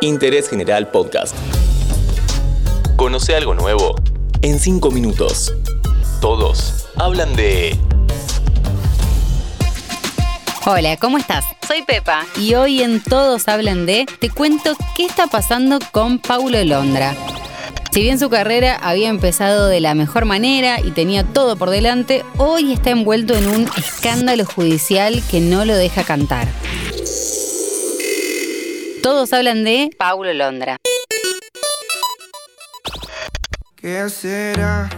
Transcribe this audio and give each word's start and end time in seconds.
Interés 0.00 0.48
General 0.48 0.90
Podcast. 0.90 1.34
Conoce 2.96 3.34
algo 3.34 3.54
nuevo 3.54 3.96
en 4.42 4.58
5 4.58 4.90
minutos. 4.90 5.52
Todos 6.20 6.88
hablan 6.96 7.34
de... 7.36 7.76
Hola, 10.66 10.96
¿cómo 10.96 11.18
estás? 11.18 11.44
Soy 11.66 11.82
Pepa 11.82 12.26
y 12.36 12.54
hoy 12.54 12.82
en 12.82 13.02
Todos 13.02 13.48
hablan 13.48 13.86
de 13.86 14.06
te 14.20 14.30
cuento 14.30 14.76
qué 14.96 15.04
está 15.04 15.26
pasando 15.26 15.78
con 15.92 16.18
Paulo 16.18 16.62
Londra. 16.64 17.16
Si 17.90 18.02
bien 18.02 18.18
su 18.18 18.30
carrera 18.30 18.78
había 18.82 19.08
empezado 19.08 19.66
de 19.66 19.80
la 19.80 19.94
mejor 19.94 20.24
manera 20.24 20.80
y 20.80 20.90
tenía 20.90 21.24
todo 21.24 21.56
por 21.56 21.70
delante, 21.70 22.24
hoy 22.36 22.72
está 22.72 22.90
envuelto 22.90 23.34
en 23.34 23.48
un 23.48 23.68
escándalo 23.76 24.44
judicial 24.44 25.22
que 25.30 25.40
no 25.40 25.64
lo 25.64 25.74
deja 25.74 26.04
cantar. 26.04 26.48
Todos 29.02 29.32
hablan 29.32 29.64
de 29.64 29.90
Paulo 29.98 30.32
Londra. 30.32 30.76
¿Qué 33.76 34.08
será? 34.08 34.88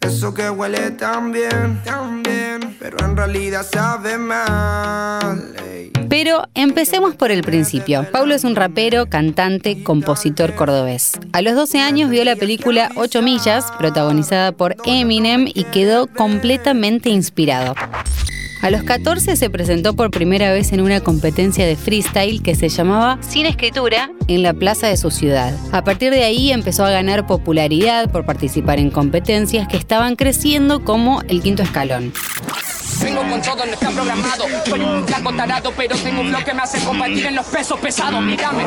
Eso 0.00 0.34
que 0.34 0.50
huele 0.50 0.90
tan 0.92 1.32
bien, 1.32 1.80
tan 1.84 2.22
bien, 2.22 2.76
pero 2.80 2.98
en 3.04 3.16
realidad 3.16 3.64
sabe 3.70 4.18
mal. 4.18 5.54
ey. 5.64 5.92
Pero 6.08 6.44
empecemos 6.54 7.14
por 7.14 7.30
el 7.30 7.42
principio. 7.42 8.06
Paulo 8.10 8.34
es 8.34 8.44
un 8.44 8.56
rapero, 8.56 9.06
cantante, 9.06 9.82
compositor 9.82 10.54
cordobés. 10.54 11.12
A 11.32 11.42
los 11.42 11.54
12 11.54 11.80
años 11.80 12.10
vio 12.10 12.24
la 12.24 12.36
película 12.36 12.90
8 12.96 13.22
millas, 13.22 13.66
protagonizada 13.78 14.52
por 14.52 14.76
Eminem, 14.86 15.46
y 15.46 15.64
quedó 15.64 16.06
completamente 16.06 17.10
inspirado. 17.10 17.74
A 18.60 18.70
los 18.70 18.82
14 18.82 19.36
se 19.36 19.50
presentó 19.50 19.94
por 19.94 20.10
primera 20.10 20.52
vez 20.52 20.72
en 20.72 20.80
una 20.80 21.00
competencia 21.00 21.64
de 21.64 21.76
freestyle 21.76 22.42
que 22.42 22.56
se 22.56 22.68
llamaba 22.68 23.18
Sin 23.22 23.46
Escritura 23.46 24.10
en 24.26 24.42
la 24.42 24.52
plaza 24.52 24.88
de 24.88 24.96
su 24.96 25.12
ciudad. 25.12 25.54
A 25.70 25.84
partir 25.84 26.10
de 26.10 26.24
ahí 26.24 26.50
empezó 26.50 26.84
a 26.84 26.90
ganar 26.90 27.26
popularidad 27.26 28.10
por 28.10 28.26
participar 28.26 28.80
en 28.80 28.90
competencias 28.90 29.68
que 29.68 29.76
estaban 29.76 30.16
creciendo 30.16 30.84
como 30.84 31.22
el 31.28 31.40
quinto 31.40 31.62
escalón. 31.62 32.12
Vengo 33.00 33.22
con 33.28 33.40
todo, 33.40 33.64
no 33.64 33.72
está 33.72 33.90
programado. 33.90 34.44
Soy 34.66 34.80
un 34.80 35.06
flaco 35.06 35.32
tarado, 35.32 35.72
pero 35.76 35.96
tengo 35.96 36.20
un 36.20 36.28
flow 36.28 36.44
que 36.44 36.54
me 36.54 36.62
hace 36.62 36.84
combatir 36.84 37.26
en 37.26 37.36
los 37.36 37.46
pesos 37.46 37.78
pesados. 37.78 38.20
Mírame, 38.20 38.64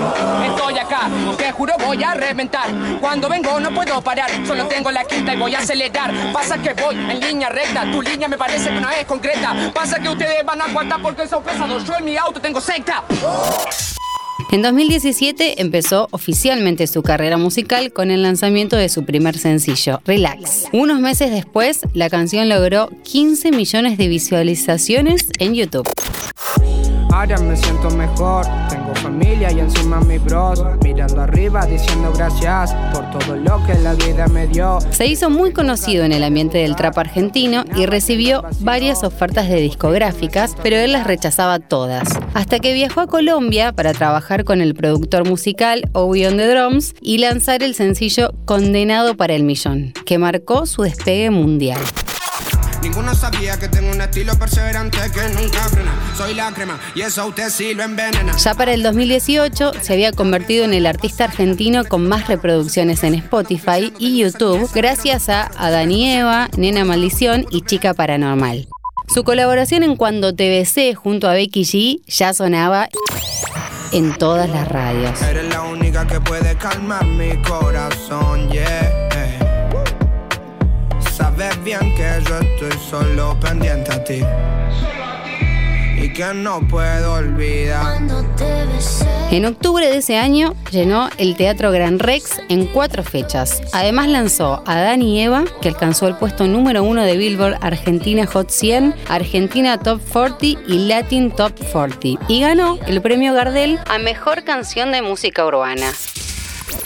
estoy 0.48 0.80
acá, 0.80 1.10
te 1.38 1.52
juro 1.52 1.74
voy 1.78 2.04
a 2.04 2.14
reventar. 2.14 2.70
Cuando 3.00 3.28
vengo 3.28 3.60
no 3.60 3.74
puedo 3.74 4.02
parar, 4.02 4.30
solo 4.46 4.68
tengo 4.68 4.92
la 4.92 5.04
quinta 5.04 5.34
y 5.34 5.38
voy 5.38 5.54
a 5.56 5.60
acelerar. 5.60 6.12
Pasa 6.32 6.58
que 6.58 6.74
voy 6.74 6.96
en 6.96 7.20
línea 7.20 7.50
recta, 7.50 7.90
tu 7.92 8.02
línea 8.02 8.28
me 8.28 8.38
parece 8.38 8.70
que 8.70 8.80
no 8.80 8.90
es 8.90 9.06
concreta. 9.06 9.54
Pasa 9.74 10.00
que 10.00 10.10
ustedes 10.10 10.46
van 10.46 10.62
a 10.62 10.66
aguantar 10.66 11.02
porque 11.02 11.28
son 11.28 11.44
pesados. 11.44 11.86
Yo 11.86 11.98
en 11.98 12.06
mi 12.06 12.18
auto 12.18 12.40
tengo 12.40 12.62
secta. 12.62 13.04
En 14.52 14.62
2017 14.62 15.62
empezó 15.62 16.10
oficialmente 16.12 16.86
su 16.86 17.04
carrera 17.04 17.38
musical 17.38 17.94
con 17.94 18.12
el 18.12 18.22
lanzamiento 18.22 18.76
de 18.76 18.90
su 18.90 19.06
primer 19.06 19.38
sencillo, 19.38 20.02
Relax. 20.06 20.66
Unos 20.74 21.00
meses 21.00 21.32
después, 21.32 21.80
la 21.94 22.10
canción 22.10 22.50
logró 22.50 22.90
15 23.04 23.54
millones 23.54 23.98
de 23.98 24.10
visualizaciones 24.10 25.28
en 25.40 25.54
YouTube. 25.54 25.88
Me 27.22 27.56
siento 27.56 27.92
mejor, 27.92 28.48
tengo 28.68 28.96
familia 28.96 29.52
y 29.52 29.60
encima 29.60 30.02
mi 30.02 30.18
bros. 30.18 30.60
Mirando 30.84 31.22
arriba 31.22 31.68
diciendo 31.68 32.12
gracias 32.16 32.74
por 32.92 33.12
todo 33.12 33.36
lo 33.36 33.64
que 33.68 33.76
la 33.76 33.94
vida 33.94 34.28
me 34.28 34.48
dio. 34.48 34.80
Se 34.90 35.06
hizo 35.06 35.30
muy 35.30 35.54
conocido 35.54 36.04
en 36.04 36.14
el 36.14 36.24
ambiente 36.24 36.58
del 36.58 36.76
trap 36.76 36.98
argentino 36.98 37.64
y 37.76 37.86
recibió 37.86 38.44
varias 38.62 39.04
ofertas 39.04 39.48
de 39.50 39.58
discográficas, 39.58 40.56
pero 40.64 40.78
él 40.78 40.94
las 40.94 41.06
rechazaba 41.06 41.60
todas. 41.60 42.10
Hasta 42.34 42.58
que 42.58 42.74
viajó 42.74 43.02
a 43.02 43.08
Colombia 43.08 43.72
para 43.72 43.94
trabajar 43.94 44.44
con 44.44 44.60
el 44.60 44.74
productor 44.74 45.30
musical 45.30 45.84
Obi 45.94 46.26
on 46.26 46.38
the 46.38 46.48
Drums 46.48 46.96
y 47.02 47.20
lanzar 47.20 47.62
el 47.62 47.76
sencillo 47.76 48.34
Condenado 48.46 49.16
para 49.16 49.36
el 49.36 49.44
Millón, 49.44 49.94
que 50.08 50.18
marcó 50.18 50.66
su 50.66 50.82
despegue 50.82 51.30
mundial. 51.30 51.82
Ninguno 52.82 53.14
sabía 53.14 53.60
que 53.60 53.70
tengo 53.70 53.92
un 53.92 54.02
estilo 54.02 54.38
perseverante 54.38 54.98
que 55.14 55.30
nunca 55.34 55.60
frena. 55.70 55.94
Soy 56.18 56.34
la 56.34 56.52
crema 56.52 56.80
y 56.96 57.02
eso 57.02 57.22
a 57.22 57.26
usted 57.26 57.50
sí 57.50 57.74
lo 57.74 57.84
envenena. 57.84 58.36
Ya 58.38 58.56
para 58.56 58.74
el 58.74 58.82
2018 58.82 59.74
se 59.82 59.94
había 59.94 60.12
convertido 60.12 60.66
en 60.66 60.74
el 60.74 60.88
artista 60.88 61.26
argentino 61.26 61.86
con 61.86 62.08
más 62.08 62.28
reproducciones 62.28 63.04
en 63.04 63.16
Spotify 63.16 63.94
y 64.00 64.18
YouTube 64.18 64.70
gracias 64.74 65.30
a 65.30 65.52
Adán 65.58 65.92
y 65.92 66.12
Eva, 66.12 66.50
Nena 66.58 66.84
Maldición 66.84 67.46
y 67.52 67.62
Chica 67.62 67.94
Paranormal. 67.94 68.68
Su 69.14 69.24
colaboración 69.24 69.84
en 69.84 69.96
Cuando 69.96 70.34
te 70.34 70.50
besé 70.50 70.96
junto 70.96 71.30
a 71.30 71.34
Becky 71.34 71.64
G 71.64 72.02
ya 72.08 72.34
sonaba 72.34 72.90
en 73.92 74.14
todas 74.18 74.50
las 74.50 74.68
radios. 74.68 75.22
Eres 75.22 75.50
la 75.50 75.62
única 75.62 76.08
que 76.08 76.20
puede 76.22 76.56
calmar 76.56 77.06
mi 77.06 77.36
corazón, 77.44 78.50
yeah. 78.50 79.11
Sabes 81.42 81.64
bien 81.64 81.96
que 81.96 82.04
yo 82.30 82.38
estoy 82.38 82.80
solo 82.88 83.36
pendiente 83.40 83.92
a 83.92 84.04
ti. 84.04 84.22
Y 86.00 86.14
que 86.14 86.36
no 86.36 86.62
puedo 86.68 87.14
olvidar. 87.16 88.00
En 89.32 89.46
octubre 89.48 89.90
de 89.90 89.98
ese 89.98 90.20
año 90.20 90.54
llenó 90.70 91.10
el 91.18 91.36
Teatro 91.36 91.72
Gran 91.72 91.98
Rex 91.98 92.40
en 92.50 92.68
cuatro 92.68 93.02
fechas. 93.04 93.60
Además 93.74 94.10
lanzó 94.10 94.62
a 94.68 94.82
Dani 94.82 95.18
y 95.18 95.22
Eva, 95.22 95.46
que 95.64 95.70
alcanzó 95.70 96.08
el 96.08 96.16
puesto 96.16 96.46
número 96.46 96.84
uno 96.84 97.02
de 97.02 97.18
Billboard 97.18 97.58
Argentina 97.62 98.28
Hot 98.28 98.52
100, 98.52 98.94
Argentina 99.10 99.80
Top 99.80 100.00
40 100.14 100.46
y 100.68 100.88
Latin 100.88 101.32
Top 101.32 101.54
40. 101.72 102.24
Y 102.28 102.42
ganó 102.42 102.78
el 102.86 103.02
premio 103.02 103.34
Gardel 103.34 103.80
a 103.88 103.98
Mejor 103.98 104.44
Canción 104.44 104.92
de 104.92 105.02
Música 105.02 105.44
Urbana. 105.44 105.92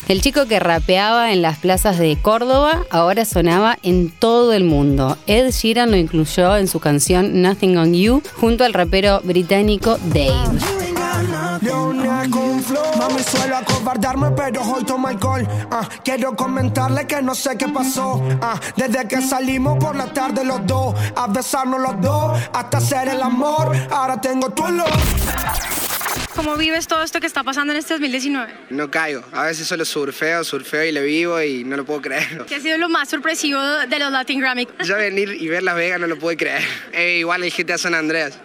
El 0.08 0.22
chico 0.22 0.46
que 0.46 0.60
rapeaba 0.60 1.32
en 1.32 1.42
las 1.42 1.58
plazas 1.58 1.98
de 1.98 2.18
Córdoba 2.22 2.86
ahora 2.92 3.26
sonaba 3.26 3.78
en 3.82 4.12
todo 4.12 4.54
el 4.54 4.64
mundo. 4.64 5.18
Ed 5.26 5.52
Sheeran 5.52 5.92
lo 5.92 5.98
incluyó 5.98 6.58
en 6.58 6.68
su 6.68 6.80
canción 6.80 7.42
Nothing 7.42 7.78
on 7.78 7.94
You 7.94 8.22
junto 8.40 8.64
al 8.64 8.74
rapero 8.74 9.22
británico 9.24 9.98
Dave. 10.06 10.34
Mami 12.98 13.24
suelo 13.24 13.58
acobardarme, 13.58 14.32
pero 14.32 14.62
hoy 14.62 14.84
tomo 14.84 15.08
alcohol. 15.08 15.48
Ah, 15.72 15.88
quiero 16.04 16.36
comentarle 16.36 17.06
que 17.08 17.22
no 17.22 17.36
sé 17.36 17.58
qué 17.58 17.68
pasó. 17.68 18.22
Ah, 18.42 18.60
desde 18.76 19.08
que 19.08 19.22
salimos 19.22 19.78
por 19.78 19.96
la 19.96 20.08
tarde 20.08 20.44
los 20.44 20.66
dos, 20.66 20.96
a 21.16 21.28
besarnos 21.28 21.80
los 21.80 22.02
dos, 22.02 22.40
hasta 22.54 22.78
hacer 22.78 23.10
el 23.10 23.22
amor. 23.22 23.76
Ahora 23.92 24.20
tengo 24.20 24.50
tu 24.50 24.64
olor. 24.64 24.90
¿Cómo 26.36 26.58
vives 26.58 26.86
todo 26.88 27.02
esto 27.02 27.22
que 27.22 27.28
está 27.28 27.44
pasando 27.44 27.72
en 27.72 27.80
este 27.80 27.94
2019? 27.94 28.54
No 28.70 28.92
caigo. 28.92 29.24
A 29.32 29.44
veces 29.46 29.66
solo 29.68 29.86
surfeo, 29.86 30.44
surfeo 30.44 30.84
y 30.84 30.92
le 30.92 31.02
vivo 31.02 31.42
y 31.42 31.64
no 31.64 31.78
lo 31.78 31.86
puedo 31.86 32.02
creer. 32.02 32.46
¿Qué 32.46 32.56
ha 32.56 32.60
sido 32.60 32.78
lo 32.78 32.90
más 32.90 33.08
sorpresivo 33.08 33.62
de 33.62 34.00
los 34.00 34.12
Latin 34.12 34.42
Grammy? 34.42 34.68
Yo 34.84 34.98
venir 34.98 35.30
y 35.40 35.48
ver 35.48 35.64
Las 35.64 35.76
Vegas 35.78 36.00
no 36.00 36.08
lo 36.08 36.20
puedo 36.20 36.36
creer. 36.38 36.62
Eh, 36.92 37.20
igual 37.20 37.42
el 37.44 37.52
GTA 37.52 37.78
San 37.78 37.94
Andreas. 37.96 38.38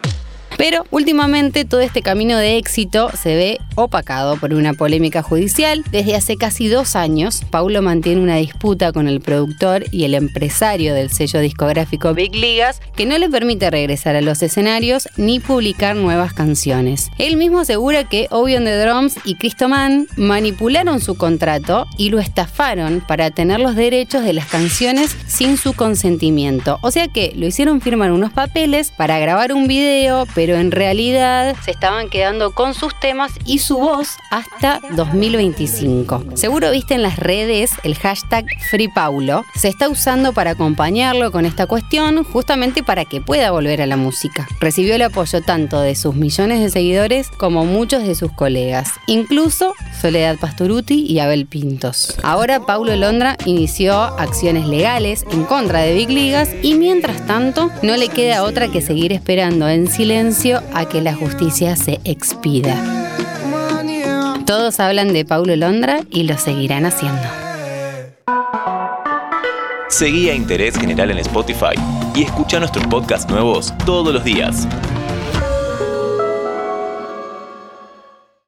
Pero 0.60 0.84
últimamente 0.90 1.64
todo 1.64 1.80
este 1.80 2.02
camino 2.02 2.36
de 2.36 2.58
éxito 2.58 3.10
se 3.16 3.34
ve 3.34 3.58
opacado 3.76 4.36
por 4.36 4.52
una 4.52 4.74
polémica 4.74 5.22
judicial. 5.22 5.82
Desde 5.90 6.14
hace 6.14 6.36
casi 6.36 6.68
dos 6.68 6.96
años, 6.96 7.40
Paulo 7.48 7.80
mantiene 7.80 8.20
una 8.20 8.36
disputa 8.36 8.92
con 8.92 9.08
el 9.08 9.22
productor 9.22 9.84
y 9.90 10.04
el 10.04 10.14
empresario 10.14 10.92
del 10.92 11.10
sello 11.10 11.40
discográfico 11.40 12.12
Big 12.12 12.34
Ligas 12.34 12.82
que 12.94 13.06
no 13.06 13.16
le 13.16 13.30
permite 13.30 13.70
regresar 13.70 14.16
a 14.16 14.20
los 14.20 14.42
escenarios 14.42 15.08
ni 15.16 15.40
publicar 15.40 15.96
nuevas 15.96 16.34
canciones. 16.34 17.08
Él 17.16 17.38
mismo 17.38 17.60
asegura 17.60 18.04
que 18.04 18.26
Obi 18.30 18.56
on 18.56 18.64
the 18.64 18.76
Drums 18.76 19.14
y 19.24 19.36
Cristoman 19.36 20.08
manipularon 20.18 21.00
su 21.00 21.16
contrato 21.16 21.86
y 21.96 22.10
lo 22.10 22.18
estafaron 22.18 23.02
para 23.08 23.30
tener 23.30 23.60
los 23.60 23.76
derechos 23.76 24.24
de 24.24 24.34
las 24.34 24.44
canciones 24.44 25.16
sin 25.26 25.56
su 25.56 25.72
consentimiento. 25.72 26.78
O 26.82 26.90
sea 26.90 27.08
que 27.08 27.32
lo 27.34 27.46
hicieron 27.46 27.80
firmar 27.80 28.12
unos 28.12 28.30
papeles 28.30 28.90
para 28.90 29.18
grabar 29.18 29.54
un 29.54 29.66
video, 29.66 30.26
pero 30.34 30.49
en 30.56 30.70
realidad 30.70 31.56
se 31.64 31.70
estaban 31.70 32.08
quedando 32.08 32.52
con 32.52 32.74
sus 32.74 32.98
temas 33.00 33.32
y 33.44 33.58
su 33.58 33.78
voz 33.78 34.16
hasta 34.30 34.80
2025. 34.92 36.24
Seguro 36.34 36.70
viste 36.70 36.94
en 36.94 37.02
las 37.02 37.18
redes 37.18 37.72
el 37.82 37.94
hashtag 37.96 38.46
FreePaulo. 38.70 39.44
Se 39.54 39.68
está 39.68 39.88
usando 39.88 40.32
para 40.32 40.52
acompañarlo 40.52 41.30
con 41.32 41.46
esta 41.46 41.66
cuestión, 41.66 42.24
justamente 42.24 42.82
para 42.82 43.04
que 43.04 43.20
pueda 43.20 43.50
volver 43.50 43.82
a 43.82 43.86
la 43.86 43.96
música. 43.96 44.46
Recibió 44.60 44.94
el 44.94 45.02
apoyo 45.02 45.42
tanto 45.42 45.80
de 45.80 45.94
sus 45.94 46.14
millones 46.14 46.60
de 46.60 46.70
seguidores 46.70 47.28
como 47.28 47.64
muchos 47.64 48.02
de 48.02 48.14
sus 48.14 48.32
colegas, 48.32 48.92
incluso 49.06 49.74
Soledad 50.00 50.36
Pastoruti 50.38 51.04
y 51.06 51.18
Abel 51.18 51.46
Pintos. 51.46 52.16
Ahora 52.22 52.60
Paulo 52.60 52.96
Londra 52.96 53.36
inició 53.44 53.94
acciones 53.94 54.66
legales 54.66 55.24
en 55.30 55.44
contra 55.44 55.80
de 55.80 55.94
Big 55.94 56.10
Ligas 56.10 56.50
y 56.62 56.74
mientras 56.74 57.26
tanto 57.26 57.70
no 57.82 57.96
le 57.96 58.08
queda 58.08 58.44
otra 58.44 58.68
que 58.68 58.80
seguir 58.80 59.12
esperando 59.12 59.68
en 59.68 59.88
silencio 59.88 60.39
a 60.48 60.86
que 60.86 61.02
la 61.02 61.14
justicia 61.14 61.76
se 61.76 62.00
expida. 62.04 62.74
Todos 64.46 64.80
hablan 64.80 65.12
de 65.12 65.26
Paulo 65.26 65.54
Londra 65.54 66.00
y 66.10 66.22
lo 66.22 66.38
seguirán 66.38 66.86
haciendo. 66.86 67.20
Seguí 69.88 70.30
a 70.30 70.34
Interés 70.34 70.78
General 70.78 71.10
en 71.10 71.18
Spotify 71.18 71.74
y 72.14 72.22
escucha 72.22 72.58
nuestros 72.58 72.86
podcasts 72.86 73.30
nuevos 73.30 73.74
todos 73.84 74.14
los 74.14 74.24
días. 74.24 74.66